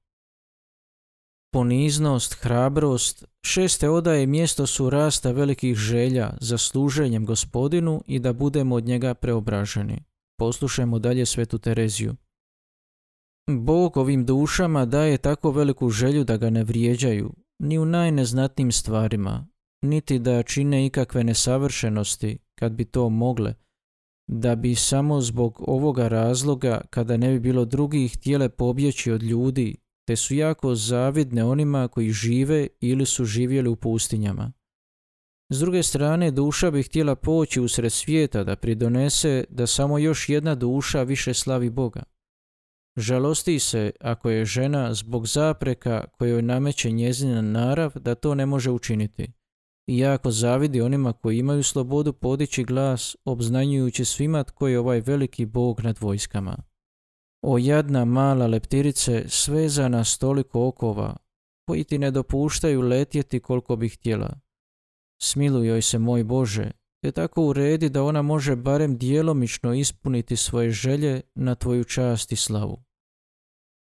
Poniznost, 1.56 2.34
hrabrost, 2.34 3.26
šeste 3.46 3.90
odaje 3.90 4.26
mjesto 4.26 4.68
su 4.68 4.90
rasta 4.90 5.32
velikih 5.32 5.76
želja 5.76 6.34
za 6.42 6.58
služenjem 6.58 7.26
gospodinu 7.26 8.02
i 8.08 8.20
da 8.20 8.34
budemo 8.34 8.76
od 8.76 8.86
njega 8.86 9.14
preobraženi. 9.14 10.04
Poslušajmo 10.40 11.00
dalje 11.00 11.26
svetu 11.26 11.58
Tereziju. 11.58 12.16
Bog 13.50 13.98
ovim 13.98 14.26
dušama 14.26 14.86
daje 14.86 15.18
tako 15.18 15.52
veliku 15.52 15.90
želju 15.90 16.24
da 16.24 16.38
ga 16.38 16.50
ne 16.50 16.64
vrijeđaju, 16.64 17.34
ni 17.60 17.80
u 17.80 17.86
najneznatnijim 17.86 18.72
stvarima, 18.72 19.48
niti 19.82 20.20
da 20.20 20.44
čine 20.44 20.86
ikakve 20.86 21.24
nesavršenosti 21.24 22.38
kad 22.60 22.72
bi 22.72 22.86
to 22.86 23.10
mogle, 23.10 23.54
da 24.28 24.56
bi 24.56 24.76
samo 24.76 25.22
zbog 25.22 25.64
ovoga 25.68 26.08
razloga 26.08 26.82
kada 26.90 27.18
ne 27.18 27.32
bi 27.32 27.40
bilo 27.40 27.66
drugih 27.66 28.14
htjele 28.14 28.50
pobjeći 28.50 29.12
od 29.12 29.24
ljudi, 29.24 29.85
te 30.06 30.16
su 30.16 30.36
jako 30.36 30.76
zavidne 30.76 31.44
onima 31.44 31.88
koji 31.88 32.12
žive 32.12 32.68
ili 32.82 33.06
su 33.06 33.26
živjeli 33.26 33.70
u 33.70 33.76
pustinjama. 33.76 34.52
S 35.50 35.60
druge 35.60 35.84
strane, 35.84 36.32
duša 36.32 36.72
bi 36.72 36.84
htjela 36.84 37.16
poći 37.16 37.62
usred 37.62 37.92
svijeta 37.92 38.44
da 38.44 38.56
pridonese 38.56 39.44
da 39.50 39.68
samo 39.68 39.98
još 39.98 40.30
jedna 40.30 40.56
duša 40.56 41.04
više 41.04 41.34
slavi 41.34 41.70
Boga. 41.70 42.04
Žalosti 42.98 43.60
se 43.60 43.92
ako 44.00 44.30
je 44.30 44.46
žena 44.46 44.94
zbog 44.94 45.28
zapreka 45.28 46.08
kojoj 46.18 46.42
nameće 46.42 46.92
njezina 46.92 47.42
narav 47.42 47.92
da 47.96 48.16
to 48.16 48.36
ne 48.36 48.46
može 48.46 48.72
učiniti 48.72 49.32
i 49.88 49.98
jako 49.98 50.32
zavidi 50.32 50.82
onima 50.82 51.14
koji 51.14 51.38
imaju 51.38 51.64
slobodu 51.64 52.14
podići 52.14 52.64
glas, 52.64 53.16
obznanjujući 53.26 54.06
svima 54.06 54.44
tko 54.44 54.68
je 54.68 54.80
ovaj 54.80 55.00
veliki 55.00 55.46
bog 55.46 55.82
nad 55.82 56.00
vojskama. 56.00 56.58
O 57.48 57.58
jadna 57.58 58.06
mala 58.06 58.48
leptirice 58.48 59.24
svezana 59.28 60.04
s 60.04 60.18
toliko 60.18 60.68
okova, 60.68 61.16
koji 61.68 61.84
ti 61.84 61.98
ne 61.98 62.12
dopuštaju 62.12 62.82
letjeti 62.82 63.40
koliko 63.40 63.76
bi 63.76 63.90
htjela. 63.90 64.40
Smiluj 65.22 65.68
joj 65.68 65.82
se, 65.82 66.00
moj 66.00 66.24
Bože, 66.24 66.72
te 67.02 67.12
tako 67.12 67.46
uredi 67.46 67.90
da 67.90 68.04
ona 68.04 68.22
može 68.22 68.56
barem 68.56 68.98
djelomično 68.98 69.74
ispuniti 69.74 70.36
svoje 70.36 70.72
želje 70.72 71.22
na 71.36 71.56
tvoju 71.56 71.84
čast 71.84 72.32
i 72.32 72.36
slavu. 72.36 72.84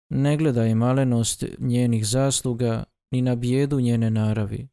Ne 0.09 0.37
gledaj 0.37 0.75
malenost 0.75 1.43
njenih 1.57 2.05
zasluga, 2.05 2.83
ni 3.11 3.21
na 3.21 3.35
bijedu 3.35 3.79
njene 3.79 4.09
naravi 4.09 4.67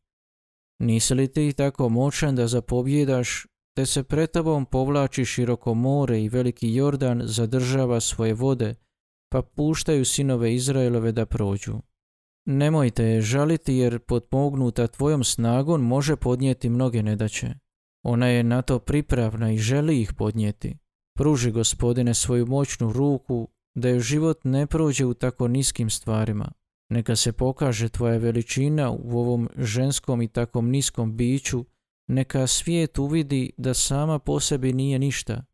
Nisi 0.79 1.15
li 1.15 1.33
ti 1.33 1.53
tako 1.53 1.89
moćan 1.89 2.37
da 2.37 2.47
zapobjedaš, 2.47 3.47
te 3.77 3.87
se 3.87 4.03
pred 4.03 4.31
tobom 4.31 4.67
povlači 4.67 5.25
široko 5.25 5.75
more 5.75 6.23
i 6.23 6.29
veliki 6.29 6.75
Jordan 6.75 7.23
zadržava 7.25 8.01
svoje 8.01 8.35
vode, 8.35 8.75
pa 9.33 9.43
puštaju 9.43 10.05
sinove 10.05 10.55
Izraelove 10.55 11.13
da 11.13 11.27
prođu. 11.27 11.75
Nemojte 12.47 13.05
je 13.05 13.21
žaliti 13.21 13.75
jer 13.75 13.99
potpognuta 13.99 14.87
tvojom 14.87 15.25
snagom 15.25 15.83
može 15.83 16.17
podnijeti 16.17 16.69
mnoge 16.69 17.03
nedaće. 17.03 17.55
Ona 18.03 18.27
je 18.27 18.43
na 18.43 18.63
to 18.63 18.79
pripravna 18.79 19.53
i 19.53 19.59
želi 19.59 20.01
ih 20.01 20.13
podnijeti. 20.13 20.77
Pruži 21.19 21.51
gospodine 21.51 22.15
svoju 22.15 22.47
moćnu 22.47 22.93
ruku 22.93 23.49
da 23.75 23.89
joj 23.89 24.01
život 24.01 24.41
ne 24.45 24.67
prođe 24.67 25.05
u 25.05 25.15
tako 25.15 25.49
niskim 25.49 25.91
stvarima. 25.91 26.53
Neka 26.91 27.17
se 27.17 27.33
pokaže 27.33 27.89
tvoja 27.89 28.19
veličina 28.19 28.91
u 28.91 29.19
ovom 29.19 29.49
ženskom 29.57 30.23
i 30.23 30.29
takom 30.29 30.71
niskom 30.71 31.17
biću, 31.17 31.65
neka 32.09 32.47
svijet 32.47 32.99
uvidi 32.99 33.53
da 33.57 33.75
sama 33.75 34.19
po 34.19 34.41
sebi 34.41 34.73
nije 34.73 34.99
ništa, 34.99 35.45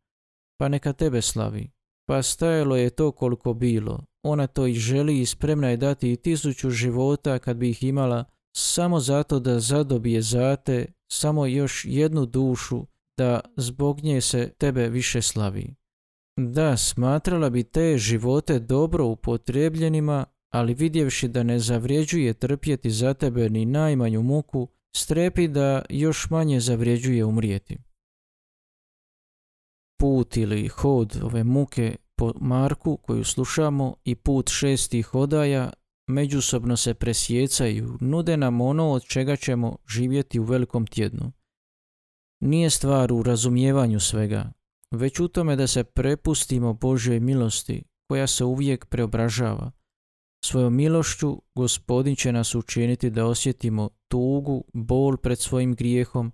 pa 0.59 0.67
neka 0.67 0.93
tebe 0.93 1.21
slavi. 1.21 1.71
Pa 2.07 2.21
stajalo 2.21 2.75
je 2.75 2.89
to 2.89 3.11
koliko 3.11 3.53
bilo, 3.53 4.05
ona 4.23 4.47
to 4.47 4.67
i 4.67 4.73
želi 4.73 5.19
i 5.19 5.25
spremna 5.25 5.69
je 5.69 5.77
dati 5.77 6.11
i 6.11 6.15
tisuću 6.15 6.69
života 6.69 7.39
kad 7.39 7.57
bi 7.57 7.69
ih 7.69 7.83
imala 7.83 8.25
samo 8.57 8.99
zato 8.99 9.39
da 9.39 9.59
zadobije 9.59 10.21
zate 10.21 10.85
samo 11.11 11.45
još 11.45 11.85
jednu 11.85 12.25
dušu 12.25 12.85
da 13.17 13.39
zbog 13.57 14.03
nje 14.03 14.21
se 14.21 14.53
tebe 14.57 14.89
više 14.89 15.21
slavi. 15.21 15.75
Da, 16.39 16.77
smatrala 16.77 17.49
bi 17.49 17.63
te 17.63 17.97
živote 17.97 18.59
dobro 18.59 19.05
upotrebljenima, 19.05 20.25
ali 20.53 20.73
vidjevši 20.73 21.27
da 21.27 21.43
ne 21.43 21.59
zavrijeđuje 21.59 22.33
trpjeti 22.33 22.91
za 22.91 23.13
tebe 23.13 23.49
ni 23.49 23.65
najmanju 23.65 24.21
muku, 24.21 24.67
strepi 24.95 25.47
da 25.47 25.81
još 25.89 26.29
manje 26.29 26.59
zavrijeđuje 26.59 27.25
umrijeti. 27.25 27.77
Put 29.99 30.37
ili 30.37 30.67
hod 30.67 31.19
ove 31.23 31.43
muke 31.43 31.95
po 32.15 32.33
Marku 32.39 32.97
koju 32.97 33.23
slušamo 33.23 33.95
i 34.03 34.15
put 34.15 34.49
šestih 34.49 35.15
odaja 35.15 35.73
međusobno 36.07 36.77
se 36.77 36.93
presjecaju, 36.93 37.97
nude 38.01 38.37
nam 38.37 38.61
ono 38.61 38.89
od 38.91 39.03
čega 39.03 39.35
ćemo 39.35 39.77
živjeti 39.87 40.39
u 40.39 40.43
velikom 40.43 40.87
tjednu. 40.87 41.31
Nije 42.39 42.69
stvar 42.69 43.13
u 43.13 43.23
razumijevanju 43.23 43.99
svega, 43.99 44.51
već 44.91 45.19
u 45.19 45.27
tome 45.27 45.55
da 45.55 45.67
se 45.67 45.83
prepustimo 45.83 46.73
Božoj 46.73 47.19
milosti 47.19 47.83
koja 48.07 48.27
se 48.27 48.43
uvijek 48.43 48.85
preobražava. 48.85 49.71
Svojom 50.43 50.75
milošću 50.75 51.41
gospodin 51.55 52.15
će 52.15 52.31
nas 52.31 52.55
učiniti 52.55 53.09
da 53.09 53.25
osjetimo 53.25 53.89
tugu, 54.07 54.63
bol 54.73 55.17
pred 55.17 55.39
svojim 55.39 55.75
grijehom 55.75 56.31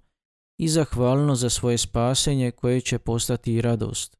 i 0.59 0.67
zahvalno 0.67 1.35
za 1.35 1.49
svoje 1.49 1.77
spasenje 1.77 2.51
koje 2.51 2.81
će 2.81 2.99
postati 2.99 3.53
i 3.53 3.61
radost. 3.61 4.17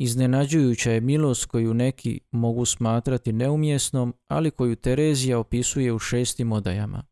Iznenađujuća 0.00 0.90
je 0.90 1.00
milost 1.00 1.46
koju 1.46 1.74
neki 1.74 2.20
mogu 2.30 2.64
smatrati 2.64 3.32
neumjesnom, 3.32 4.14
ali 4.28 4.50
koju 4.50 4.76
Terezija 4.76 5.38
opisuje 5.38 5.92
u 5.92 5.98
šestim 5.98 6.52
odajama. 6.52 7.06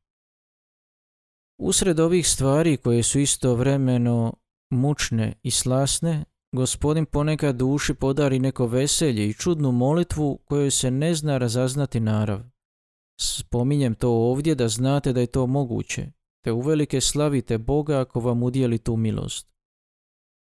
Usred 1.58 2.00
ovih 2.00 2.28
stvari 2.28 2.76
koje 2.76 3.02
su 3.02 3.18
istovremeno 3.18 4.34
mučne 4.70 5.34
i 5.42 5.50
slasne, 5.50 6.24
gospodin 6.56 7.06
ponekad 7.06 7.56
duši 7.56 7.94
podari 7.94 8.38
neko 8.38 8.66
veselje 8.66 9.28
i 9.28 9.34
čudnu 9.34 9.72
molitvu 9.72 10.38
kojoj 10.44 10.70
se 10.70 10.90
ne 10.90 11.14
zna 11.14 11.38
razaznati 11.38 12.00
narav. 12.00 12.40
Spominjem 13.20 13.94
to 13.94 14.10
ovdje 14.10 14.54
da 14.54 14.68
znate 14.68 15.12
da 15.12 15.20
je 15.20 15.26
to 15.26 15.46
moguće, 15.46 16.06
te 16.44 16.52
uvelike 16.52 17.00
slavite 17.00 17.58
Boga 17.58 18.00
ako 18.00 18.20
vam 18.20 18.42
udijeli 18.42 18.78
tu 18.78 18.96
milost. 18.96 19.56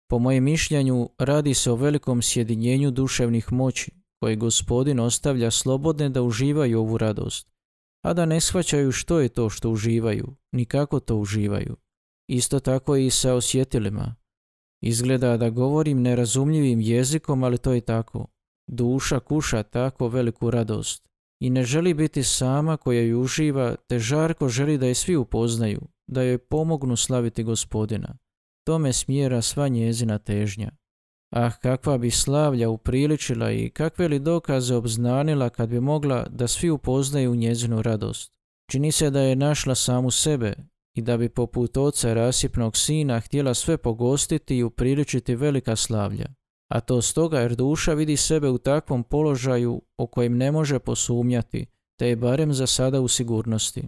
Po 0.10 0.20
mojem 0.20 0.44
mišljenju 0.44 1.10
radi 1.18 1.54
se 1.54 1.72
o 1.72 1.76
velikom 1.76 2.22
sjedinjenju 2.22 2.92
duševnih 2.92 3.52
moći, 3.52 3.92
koje 4.20 4.36
gospodin 4.36 5.00
ostavlja 5.00 5.52
slobodne 5.52 6.10
da 6.10 6.22
uživaju 6.22 6.80
ovu 6.80 6.98
radost, 6.98 7.52
a 8.04 8.14
da 8.14 8.26
ne 8.26 8.42
shvaćaju 8.42 8.92
što 8.92 9.20
je 9.20 9.30
to 9.30 9.50
što 9.50 9.70
uživaju, 9.70 10.36
ni 10.52 10.66
kako 10.66 11.00
to 11.00 11.16
uživaju. 11.16 11.76
Isto 12.30 12.60
tako 12.60 12.96
i 12.96 13.10
sa 13.10 13.34
osjetilima. 13.34 14.16
Izgleda 14.86 15.38
da 15.38 15.50
govorim 15.50 16.02
nerazumljivim 16.02 16.82
jezikom, 16.82 17.44
ali 17.44 17.58
to 17.58 17.74
je 17.74 17.82
tako. 17.82 18.28
Duša 18.68 19.20
kuša 19.20 19.64
tako 19.64 20.08
veliku 20.08 20.52
radost 20.52 21.06
i 21.40 21.50
ne 21.50 21.64
želi 21.64 21.94
biti 21.94 22.24
sama 22.24 22.78
koja 22.78 23.02
ju 23.02 23.22
uživa, 23.22 23.76
te 23.88 24.00
žarko 24.00 24.50
želi 24.50 24.78
da 24.78 24.86
je 24.86 24.96
svi 24.96 25.16
upoznaju, 25.16 25.82
da 26.08 26.22
joj 26.22 26.38
pomognu 26.38 26.96
slaviti 26.96 27.44
gospodina. 27.44 28.18
Tome 28.64 28.94
smjera 28.94 29.42
sva 29.42 29.68
njezina 29.68 30.18
težnja. 30.18 30.72
Ah, 31.32 31.52
kakva 31.62 31.98
bi 31.98 32.12
slavlja 32.12 32.70
upriličila 32.70 33.52
i 33.52 33.70
kakve 33.70 34.08
li 34.08 34.20
dokaze 34.20 34.76
obznanila 34.76 35.50
kad 35.50 35.70
bi 35.70 35.80
mogla 35.80 36.28
da 36.30 36.48
svi 36.48 36.70
upoznaju 36.70 37.36
njezinu 37.36 37.82
radost. 37.82 38.34
Čini 38.72 38.92
se 38.92 39.10
da 39.10 39.22
je 39.22 39.36
našla 39.36 39.76
samu 39.76 40.12
sebe 40.12 40.56
i 40.96 41.02
da 41.02 41.18
bi 41.18 41.30
poput 41.30 41.78
oca 41.78 42.14
rasipnog 42.14 42.78
sina 42.78 43.20
htjela 43.20 43.54
sve 43.54 43.78
pogostiti 43.78 44.58
i 44.58 44.64
upriličiti 44.64 45.36
velika 45.36 45.76
slavlja. 45.76 46.26
A 46.68 46.80
to 46.80 47.02
stoga 47.02 47.40
jer 47.40 47.56
duša 47.56 47.94
vidi 47.94 48.18
sebe 48.18 48.50
u 48.50 48.58
takvom 48.58 49.04
položaju 49.04 49.82
o 49.98 50.08
kojem 50.08 50.38
ne 50.38 50.52
može 50.52 50.80
posumnjati, 50.80 51.66
te 52.00 52.08
je 52.08 52.16
barem 52.16 52.54
za 52.54 52.68
sada 52.68 53.02
u 53.02 53.08
sigurnosti. 53.08 53.88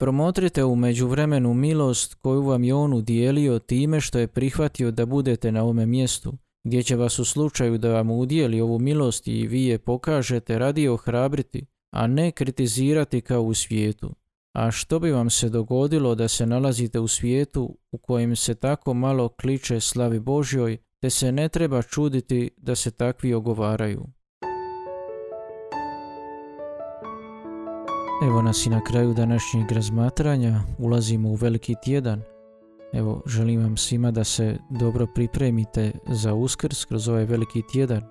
Promotrite 0.00 0.64
u 0.64 0.76
međuvremenu 0.76 1.54
milost 1.54 2.14
koju 2.14 2.42
vam 2.42 2.64
je 2.64 2.74
on 2.74 2.92
udijelio 2.92 3.58
time 3.58 4.00
što 4.00 4.18
je 4.18 4.26
prihvatio 4.26 4.90
da 4.90 5.06
budete 5.06 5.52
na 5.52 5.62
ovome 5.62 5.86
mjestu, 5.86 6.32
gdje 6.64 6.82
će 6.82 6.96
vas 6.96 7.18
u 7.18 7.24
slučaju 7.24 7.78
da 7.78 7.92
vam 7.92 8.10
udijeli 8.10 8.60
ovu 8.60 8.78
milost 8.78 9.28
i 9.28 9.46
vi 9.46 9.64
je 9.64 9.78
pokažete 9.78 10.58
radi 10.58 10.88
ohrabriti, 10.88 11.66
a 11.90 12.06
ne 12.06 12.30
kritizirati 12.30 13.20
kao 13.20 13.42
u 13.42 13.54
svijetu. 13.54 14.14
A 14.52 14.70
što 14.70 14.98
bi 14.98 15.10
vam 15.10 15.30
se 15.30 15.48
dogodilo 15.48 16.14
da 16.14 16.28
se 16.28 16.46
nalazite 16.46 17.00
u 17.00 17.08
svijetu 17.08 17.76
u 17.92 17.98
kojem 17.98 18.36
se 18.36 18.54
tako 18.54 18.94
malo 18.94 19.28
kliče 19.28 19.80
slavi 19.80 20.20
Božjoj, 20.20 20.78
te 21.00 21.10
se 21.10 21.32
ne 21.32 21.48
treba 21.48 21.82
čuditi 21.82 22.50
da 22.56 22.74
se 22.74 22.90
takvi 22.90 23.34
ogovaraju. 23.34 24.06
Evo 28.22 28.42
nas 28.42 28.66
i 28.66 28.70
na 28.70 28.84
kraju 28.84 29.14
današnjeg 29.14 29.72
razmatranja, 29.72 30.60
ulazimo 30.78 31.28
u 31.28 31.34
veliki 31.34 31.74
tjedan. 31.84 32.22
Evo, 32.92 33.22
želim 33.26 33.62
vam 33.62 33.76
svima 33.76 34.10
da 34.10 34.24
se 34.24 34.58
dobro 34.70 35.06
pripremite 35.14 35.92
za 36.08 36.34
uskrs 36.34 36.84
kroz 36.84 37.08
ovaj 37.08 37.24
veliki 37.24 37.62
tjedan, 37.72 38.02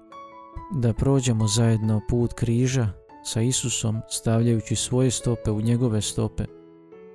da 0.75 0.93
prođemo 0.93 1.47
zajedno 1.47 2.01
put 2.09 2.33
križa 2.33 2.98
sa 3.23 3.41
Isusom 3.41 4.01
stavljajući 4.09 4.75
svoje 4.75 5.11
stope 5.11 5.51
u 5.51 5.61
njegove 5.61 6.01
stope. 6.01 6.45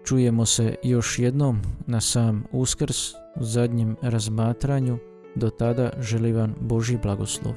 Čujemo 0.04 0.46
se 0.46 0.74
još 0.82 1.18
jednom 1.18 1.60
na 1.86 2.00
sam 2.00 2.44
uskrs 2.52 3.12
u 3.36 3.44
zadnjem 3.44 3.96
razmatranju. 4.02 4.98
Do 5.34 5.50
tada 5.50 5.90
želim 6.00 6.36
vam 6.36 6.54
Boži 6.60 6.98
blagoslov. 7.02 7.54